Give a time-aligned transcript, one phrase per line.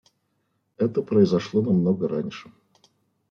[0.77, 2.51] Это произошло намного раньше.